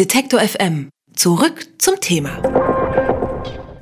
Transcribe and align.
Detektor 0.00 0.40
FM. 0.40 0.88
Zurück 1.14 1.66
zum 1.76 2.00
Thema. 2.00 2.40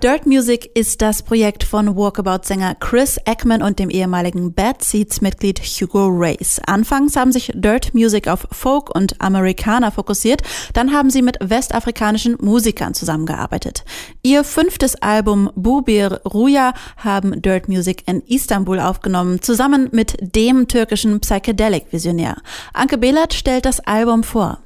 Dirt 0.03 0.27
Music 0.27 0.69
ist 0.75 1.01
das 1.01 1.23
Projekt 1.23 1.63
von 1.63 1.95
Walkabout-Sänger 1.95 2.75
Chris 2.81 3.19
Eckman 3.25 3.63
und 3.63 3.79
dem 3.79 3.89
ehemaligen 3.89 4.53
Bad 4.53 4.83
Seeds-Mitglied 4.83 5.61
Hugo 5.61 6.09
Race. 6.11 6.61
Anfangs 6.67 7.15
haben 7.15 7.31
sich 7.31 7.53
Dirt 7.55 7.95
Music 7.95 8.27
auf 8.27 8.49
Folk 8.51 8.93
und 8.93 9.21
Amerikaner 9.21 9.93
fokussiert, 9.93 10.43
dann 10.73 10.93
haben 10.93 11.11
sie 11.11 11.23
mit 11.23 11.37
westafrikanischen 11.41 12.37
Musikern 12.41 12.95
zusammengearbeitet. 12.95 13.85
Ihr 14.25 14.43
fünftes 14.43 14.97
Album 14.97 15.53
Bubir 15.55 16.21
Ruya 16.25 16.75
haben 16.97 17.41
Dirt 17.43 17.69
Music 17.69 18.03
in 18.09 18.23
Istanbul 18.23 18.81
aufgenommen, 18.81 19.41
zusammen 19.41 19.89
mit 19.93 20.17
dem 20.21 20.67
türkischen 20.67 21.21
Psychedelic-Visionär. 21.21 22.39
Anke 22.73 22.99
Behlert 22.99 23.35
stellt 23.35 23.67
das 23.67 23.79
Album 23.79 24.25
vor. 24.25 24.59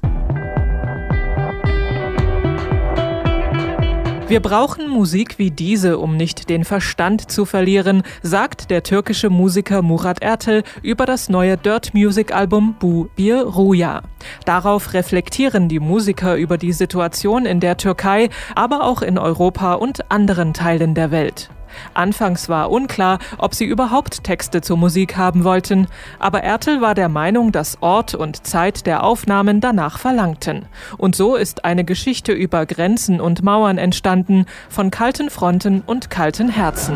Wir 4.33 4.39
brauchen 4.39 4.89
Musik 4.89 5.37
wie 5.37 5.51
diese, 5.51 5.99
um 5.99 6.17
nicht 6.17 6.49
den 6.49 6.65
Verstand 6.65 7.29
zu 7.29 7.45
verlieren, 7.45 8.01
sagt 8.23 8.71
der 8.71 8.81
türkische 8.81 9.29
Musiker 9.29 9.83
Murat 9.83 10.23
Ertel 10.23 10.63
über 10.81 11.05
das 11.05 11.29
neue 11.29 11.55
Dirt 11.55 11.93
Music 11.93 12.33
Album 12.33 12.75
Bu 12.79 13.09
Bir 13.15 13.43
Ruya. 13.43 14.01
Darauf 14.43 14.95
reflektieren 14.95 15.69
die 15.69 15.79
Musiker 15.79 16.35
über 16.35 16.57
die 16.57 16.73
Situation 16.73 17.45
in 17.45 17.59
der 17.59 17.77
Türkei, 17.77 18.29
aber 18.55 18.85
auch 18.85 19.03
in 19.03 19.19
Europa 19.19 19.75
und 19.75 20.11
anderen 20.11 20.55
Teilen 20.55 20.95
der 20.95 21.11
Welt. 21.11 21.51
Anfangs 21.93 22.49
war 22.49 22.71
unklar, 22.71 23.19
ob 23.37 23.55
sie 23.55 23.65
überhaupt 23.65 24.23
Texte 24.23 24.61
zur 24.61 24.77
Musik 24.77 25.17
haben 25.17 25.43
wollten, 25.43 25.87
aber 26.19 26.43
Ertel 26.43 26.81
war 26.81 26.95
der 26.95 27.09
Meinung, 27.09 27.51
dass 27.51 27.77
Ort 27.81 28.15
und 28.15 28.45
Zeit 28.45 28.85
der 28.85 29.03
Aufnahmen 29.03 29.61
danach 29.61 29.99
verlangten. 29.99 30.65
Und 30.97 31.15
so 31.15 31.35
ist 31.35 31.65
eine 31.65 31.83
Geschichte 31.83 32.31
über 32.31 32.65
Grenzen 32.65 33.19
und 33.19 33.43
Mauern 33.43 33.77
entstanden, 33.77 34.45
von 34.69 34.91
kalten 34.91 35.29
Fronten 35.29 35.81
und 35.85 36.09
kalten 36.09 36.49
Herzen. 36.49 36.95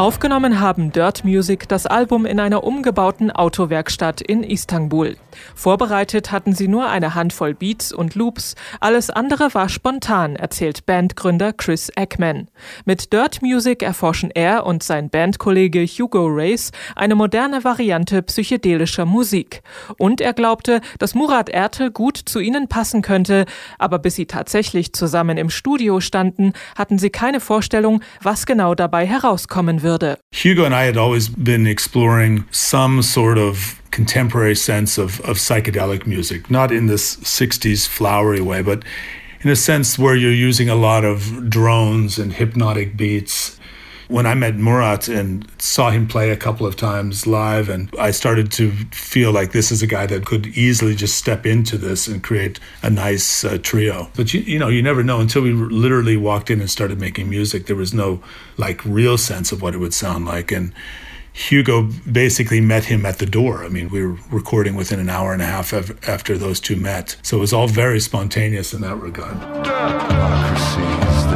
Aufgenommen 0.00 0.60
haben 0.60 0.92
Dirt 0.92 1.26
Music 1.26 1.68
das 1.68 1.84
Album 1.84 2.24
in 2.24 2.40
einer 2.40 2.64
umgebauten 2.64 3.30
Autowerkstatt 3.30 4.22
in 4.22 4.42
Istanbul. 4.42 5.18
Vorbereitet 5.54 6.32
hatten 6.32 6.54
sie 6.54 6.68
nur 6.68 6.88
eine 6.88 7.14
Handvoll 7.14 7.52
Beats 7.52 7.92
und 7.92 8.14
Loops, 8.14 8.54
alles 8.80 9.10
andere 9.10 9.52
war 9.52 9.68
spontan, 9.68 10.36
erzählt 10.36 10.86
Bandgründer 10.86 11.52
Chris 11.52 11.90
Eckman. 11.90 12.48
Mit 12.86 13.12
Dirt 13.12 13.42
Music 13.42 13.82
erforschen 13.82 14.30
er 14.30 14.64
und 14.64 14.82
sein 14.82 15.10
Bandkollege 15.10 15.84
Hugo 15.84 16.28
Race 16.30 16.72
eine 16.96 17.14
moderne 17.14 17.62
Variante 17.62 18.22
psychedelischer 18.22 19.04
Musik. 19.04 19.62
Und 19.98 20.22
er 20.22 20.32
glaubte, 20.32 20.80
dass 20.98 21.14
Murat 21.14 21.50
Ertel 21.50 21.90
gut 21.90 22.16
zu 22.16 22.40
ihnen 22.40 22.68
passen 22.68 23.02
könnte, 23.02 23.44
aber 23.78 23.98
bis 23.98 24.14
sie 24.14 24.24
tatsächlich 24.24 24.94
zusammen 24.94 25.36
im 25.36 25.50
Studio 25.50 26.00
standen, 26.00 26.54
hatten 26.74 26.98
sie 26.98 27.10
keine 27.10 27.40
Vorstellung, 27.40 28.00
was 28.22 28.46
genau 28.46 28.74
dabei 28.74 29.06
herauskommen 29.06 29.82
würde 29.82 29.89
würde. 29.90 30.16
Hugo 30.32 30.64
and 30.64 30.74
I 30.74 30.84
had 30.84 30.96
always 30.96 31.28
been 31.28 31.66
exploring 31.66 32.44
some 32.50 33.02
sort 33.02 33.38
of 33.38 33.80
contemporary 33.90 34.54
sense 34.54 34.98
of, 34.98 35.20
of 35.20 35.36
psychedelic 35.38 36.06
music, 36.06 36.50
not 36.50 36.70
in 36.70 36.86
this 36.86 37.16
60s 37.16 37.88
flowery 37.88 38.40
way, 38.40 38.62
but 38.62 38.84
in 39.42 39.50
a 39.50 39.56
sense 39.56 39.98
where 39.98 40.14
you're 40.14 40.32
using 40.32 40.68
a 40.68 40.74
lot 40.74 41.04
of 41.04 41.48
drones 41.50 42.18
and 42.18 42.32
hypnotic 42.32 42.96
beats 42.96 43.58
when 44.10 44.26
I 44.26 44.34
met 44.34 44.56
Murat 44.56 45.08
and 45.08 45.48
saw 45.58 45.90
him 45.90 46.08
play 46.08 46.30
a 46.30 46.36
couple 46.36 46.66
of 46.66 46.74
times 46.74 47.26
live, 47.28 47.68
and 47.68 47.88
I 47.98 48.10
started 48.10 48.50
to 48.52 48.72
feel 48.90 49.30
like 49.30 49.52
this 49.52 49.70
is 49.70 49.82
a 49.82 49.86
guy 49.86 50.06
that 50.06 50.26
could 50.26 50.48
easily 50.48 50.96
just 50.96 51.14
step 51.14 51.46
into 51.46 51.78
this 51.78 52.08
and 52.08 52.22
create 52.22 52.58
a 52.82 52.90
nice 52.90 53.44
uh, 53.44 53.58
trio. 53.62 54.10
But 54.16 54.34
you, 54.34 54.40
you 54.40 54.58
know, 54.58 54.68
you 54.68 54.82
never 54.82 55.04
know 55.04 55.20
until 55.20 55.42
we 55.42 55.52
literally 55.52 56.16
walked 56.16 56.50
in 56.50 56.60
and 56.60 56.68
started 56.68 57.00
making 57.00 57.30
music. 57.30 57.66
There 57.66 57.76
was 57.76 57.94
no 57.94 58.20
like 58.56 58.84
real 58.84 59.16
sense 59.16 59.52
of 59.52 59.62
what 59.62 59.74
it 59.74 59.78
would 59.78 59.94
sound 59.94 60.26
like, 60.26 60.50
and 60.50 60.74
Hugo 61.32 61.88
basically 62.10 62.60
met 62.60 62.86
him 62.86 63.06
at 63.06 63.18
the 63.18 63.26
door. 63.26 63.64
I 63.64 63.68
mean, 63.68 63.90
we 63.90 64.04
were 64.04 64.18
recording 64.30 64.74
within 64.74 64.98
an 64.98 65.08
hour 65.08 65.32
and 65.32 65.40
a 65.40 65.46
half 65.46 65.72
after 66.08 66.36
those 66.36 66.58
two 66.58 66.74
met. 66.74 67.16
So 67.22 67.36
it 67.36 67.40
was 67.40 67.52
all 67.52 67.68
very 67.68 68.00
spontaneous 68.00 68.74
in 68.74 68.80
that 68.80 68.96
regard. 68.96 69.38
Democracy 69.62 71.29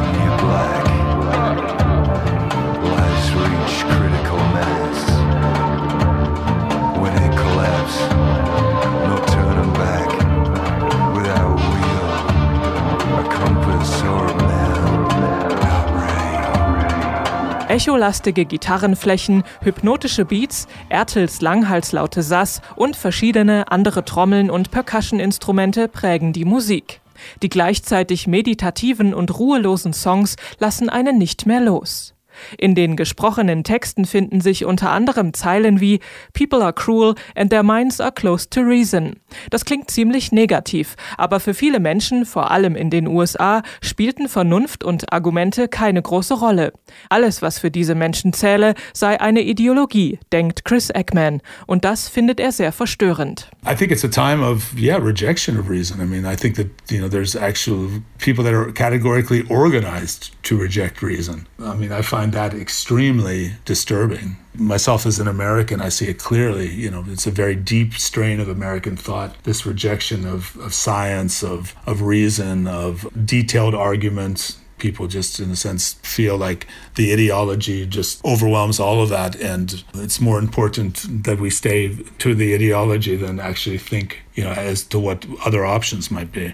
Echolastige 17.75 18.45
Gitarrenflächen, 18.45 19.43
hypnotische 19.59 20.23
Beats, 20.23 20.69
Ertels 20.87 21.41
langhalslaute 21.41 22.23
Sass 22.23 22.61
und 22.77 22.95
verschiedene 22.95 23.69
andere 23.69 24.05
Trommeln 24.05 24.49
und 24.49 24.71
Percussion-Instrumente 24.71 25.89
prägen 25.89 26.31
die 26.31 26.45
Musik. 26.45 27.01
Die 27.41 27.49
gleichzeitig 27.49 28.27
meditativen 28.27 29.13
und 29.13 29.37
ruhelosen 29.37 29.91
Songs 29.91 30.37
lassen 30.57 30.87
einen 30.87 31.17
nicht 31.17 31.47
mehr 31.47 31.59
los. 31.59 32.14
In 32.57 32.75
den 32.75 32.95
gesprochenen 32.95 33.63
Texten 33.63 34.05
finden 34.05 34.41
sich 34.41 34.65
unter 34.65 34.91
anderem 34.91 35.33
Zeilen 35.33 35.79
wie 35.79 35.99
People 36.33 36.63
are 36.63 36.73
cruel 36.73 37.15
and 37.35 37.49
their 37.49 37.63
minds 37.63 37.99
are 38.01 38.11
close 38.11 38.49
to 38.49 38.61
reason. 38.61 39.15
Das 39.49 39.65
klingt 39.65 39.91
ziemlich 39.91 40.31
negativ, 40.31 40.95
aber 41.17 41.39
für 41.39 41.53
viele 41.53 41.79
Menschen, 41.79 42.25
vor 42.25 42.51
allem 42.51 42.75
in 42.75 42.89
den 42.89 43.07
USA, 43.07 43.63
spielten 43.81 44.29
Vernunft 44.29 44.83
und 44.83 45.11
Argumente 45.11 45.67
keine 45.67 46.01
große 46.01 46.35
Rolle. 46.35 46.73
Alles, 47.09 47.41
was 47.41 47.59
für 47.59 47.71
diese 47.71 47.95
Menschen 47.95 48.33
zähle, 48.33 48.75
sei 48.93 49.19
eine 49.19 49.41
Ideologie, 49.41 50.19
denkt 50.31 50.65
Chris 50.65 50.89
Eckman, 50.89 51.41
und 51.67 51.85
das 51.85 52.07
findet 52.07 52.39
er 52.39 52.51
sehr 52.51 52.71
verstörend. 52.71 53.49
I 53.65 53.75
think 53.75 53.91
it's 53.91 54.03
a 54.03 54.07
time 54.07 54.43
of 54.45 54.73
yeah, 54.77 54.97
rejection 54.97 55.57
of 55.59 55.69
reason. 55.69 55.99
I 56.01 56.05
mean, 56.05 56.25
I 56.25 56.35
think 56.35 56.55
that 56.55 56.67
you 56.89 56.99
know 56.99 57.09
there's 57.09 57.35
actual 57.35 57.89
people 58.19 58.43
that 58.43 58.53
are 58.53 58.71
categorically 58.71 59.43
organized 59.49 60.31
to 60.43 60.57
reject 60.57 61.01
reason. 61.01 61.47
I 61.59 61.75
mean, 61.75 61.91
I 61.91 62.01
find 62.01 62.24
that 62.33 62.53
extremely 62.53 63.53
disturbing. 63.65 64.37
Myself 64.53 65.05
as 65.05 65.19
an 65.19 65.27
American, 65.27 65.81
I 65.81 65.89
see 65.89 66.07
it 66.07 66.17
clearly. 66.19 66.71
You 66.71 66.89
know, 66.89 67.03
it's 67.07 67.27
a 67.27 67.31
very 67.31 67.55
deep 67.55 67.93
strain 67.95 68.39
of 68.39 68.47
American 68.47 68.95
thought, 68.95 69.35
this 69.43 69.65
rejection 69.65 70.25
of, 70.25 70.55
of 70.57 70.73
science, 70.73 71.43
of, 71.43 71.75
of 71.85 72.01
reason, 72.01 72.67
of 72.67 73.07
detailed 73.25 73.75
arguments. 73.75 74.59
People 74.77 75.07
just, 75.07 75.39
in 75.39 75.51
a 75.51 75.55
sense, 75.55 75.93
feel 76.03 76.37
like 76.37 76.67
the 76.95 77.13
ideology 77.13 77.85
just 77.85 78.23
overwhelms 78.25 78.79
all 78.79 79.01
of 79.01 79.09
that. 79.09 79.35
And 79.35 79.83
it's 79.93 80.19
more 80.19 80.37
important 80.37 81.23
that 81.23 81.39
we 81.39 81.49
stay 81.49 81.95
to 81.95 82.35
the 82.35 82.53
ideology 82.53 83.15
than 83.15 83.39
actually 83.39 83.77
think, 83.77 84.23
you 84.35 84.43
know, 84.43 84.51
as 84.51 84.83
to 84.85 84.99
what 84.99 85.25
other 85.45 85.65
options 85.65 86.11
might 86.11 86.31
be. 86.31 86.53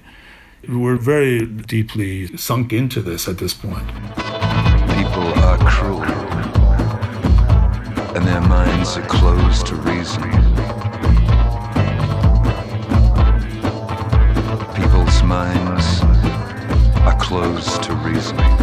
We're 0.69 0.97
very 0.97 1.45
deeply 1.47 2.37
sunk 2.37 2.71
into 2.71 3.01
this 3.01 3.27
at 3.27 3.39
this 3.39 3.55
point. 3.55 3.87
People 5.21 5.43
are 5.43 5.57
cruel, 5.59 6.01
and 8.15 8.25
their 8.25 8.41
minds 8.41 8.97
are 8.97 9.05
closed 9.05 9.67
to 9.67 9.75
reason. 9.75 10.23
People's 14.73 15.21
minds 15.21 16.01
are 17.05 17.15
closed 17.19 17.83
to 17.83 17.93
reasoning. 18.03 18.57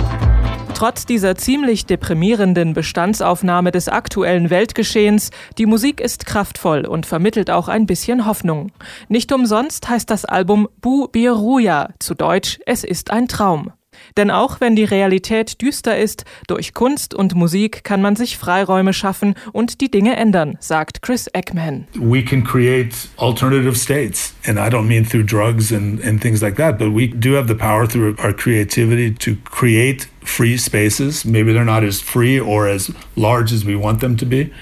Trotz 0.74 1.06
dieser 1.06 1.36
ziemlich 1.36 1.86
deprimierenden 1.86 2.74
Bestandsaufnahme 2.74 3.70
des 3.70 3.88
aktuellen 3.88 4.50
Weltgeschehens, 4.50 5.30
die 5.58 5.66
Musik 5.66 6.00
ist 6.00 6.26
kraftvoll 6.26 6.86
und 6.86 7.06
vermittelt 7.06 7.50
auch 7.52 7.68
ein 7.68 7.86
bisschen 7.86 8.26
Hoffnung. 8.26 8.72
Nicht 9.08 9.32
umsonst 9.32 9.88
heißt 9.88 10.10
das 10.10 10.24
Album 10.24 10.68
Bu 10.80 11.06
Biruya, 11.06 11.90
zu 12.00 12.14
Deutsch 12.14 12.58
Es 12.66 12.82
ist 12.82 13.12
ein 13.12 13.28
Traum. 13.28 13.70
Denn 14.16 14.30
auch 14.30 14.60
wenn 14.60 14.76
die 14.76 14.84
Realität 14.84 15.60
düster 15.60 15.98
ist, 15.98 16.24
durch 16.46 16.74
Kunst 16.74 17.14
und 17.14 17.34
Musik 17.34 17.84
kann 17.84 18.02
man 18.02 18.16
sich 18.16 18.36
Freiräume 18.36 18.92
schaffen 18.92 19.34
und 19.52 19.80
die 19.80 19.90
Dinge 19.90 20.16
ändern, 20.16 20.56
sagt 20.60 21.02
Chris 21.02 21.26
Eckman. 21.28 21.86
We 21.94 22.22
can 22.22 22.44
create 22.44 22.94
alternative 23.16 23.76
states. 23.76 24.34
And 24.46 24.58
I 24.58 24.68
don't 24.68 24.86
mean 24.86 25.04
through 25.04 25.24
drugs 25.24 25.72
and, 25.72 26.02
and 26.04 26.20
things 26.20 26.42
like 26.42 26.56
that, 26.56 26.78
but 26.78 26.92
we 26.92 27.08
do 27.08 27.34
have 27.34 27.46
the 27.48 27.54
power 27.54 27.86
through 27.86 28.16
our 28.18 28.32
creativity 28.32 29.14
to 29.14 29.36
create 29.44 30.08
free 30.24 30.56
spaces. 30.56 31.24
Maybe 31.24 31.52
they're 31.52 31.64
not 31.64 31.84
as 31.84 32.00
free 32.00 32.38
or 32.38 32.68
as 32.68 32.90
large 33.16 33.52
as 33.52 33.64
we 33.64 33.74
want 33.74 34.00
them 34.00 34.16
to 34.16 34.26
be, 34.26 34.52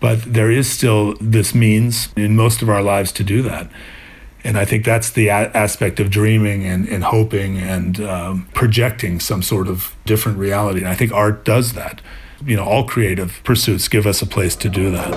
but 0.00 0.18
there 0.32 0.50
is 0.50 0.70
still 0.70 1.14
this 1.20 1.54
means 1.54 2.08
in 2.16 2.36
most 2.36 2.62
of 2.62 2.68
our 2.68 2.82
lives 2.82 3.12
to 3.12 3.24
do 3.24 3.42
that. 3.42 3.68
And 4.46 4.56
I 4.56 4.64
think 4.64 4.84
that's 4.84 5.10
the 5.10 5.26
a- 5.26 5.50
aspect 5.54 5.98
of 5.98 6.08
dreaming 6.08 6.64
and, 6.64 6.88
and 6.88 7.02
hoping 7.02 7.58
and 7.58 8.00
um, 8.00 8.48
projecting 8.54 9.18
some 9.18 9.42
sort 9.42 9.66
of 9.66 9.96
different 10.04 10.38
reality. 10.38 10.78
And 10.78 10.88
I 10.88 10.94
think 10.94 11.10
art 11.10 11.44
does 11.44 11.72
that. 11.72 12.00
You 12.44 12.54
know, 12.54 12.64
all 12.64 12.84
creative 12.86 13.40
pursuits 13.42 13.88
give 13.88 14.06
us 14.06 14.22
a 14.22 14.26
place 14.26 14.54
to 14.56 14.68
do 14.68 14.92
that. 14.92 15.10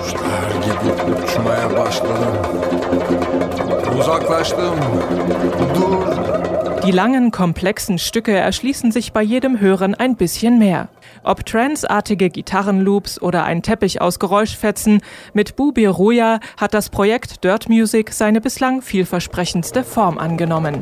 Die 6.90 6.96
langen, 6.96 7.30
komplexen 7.30 7.98
Stücke 8.00 8.32
erschließen 8.32 8.90
sich 8.90 9.12
bei 9.12 9.22
jedem 9.22 9.60
Hören 9.60 9.94
ein 9.94 10.16
bisschen 10.16 10.58
mehr. 10.58 10.88
Ob 11.22 11.46
transartige 11.46 12.30
Gitarrenloops 12.30 13.22
oder 13.22 13.44
ein 13.44 13.62
Teppich 13.62 14.00
aus 14.00 14.18
Geräuschfetzen, 14.18 15.00
mit 15.32 15.54
Bubi 15.54 15.86
Ruja 15.86 16.40
hat 16.56 16.74
das 16.74 16.88
Projekt 16.88 17.44
Dirt 17.44 17.68
Music 17.68 18.12
seine 18.12 18.40
bislang 18.40 18.82
vielversprechendste 18.82 19.84
Form 19.84 20.18
angenommen. 20.18 20.80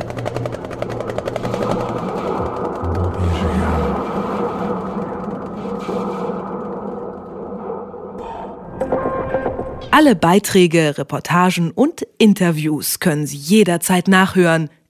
Alle 9.91 10.17
Beiträge, 10.17 10.97
Reportagen 10.97 11.71
und 11.71 12.07
Interviews 12.17 12.99
können 12.99 13.27
Sie 13.27 13.37
jederzeit 13.37 14.09
nachhören 14.09 14.71